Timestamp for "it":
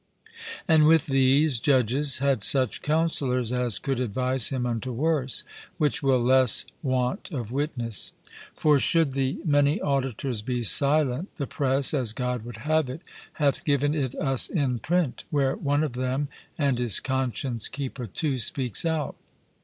12.89-13.01, 13.93-14.15